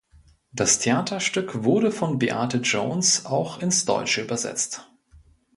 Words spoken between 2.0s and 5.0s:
Beate Jones auch ins Deutsche übersetzt.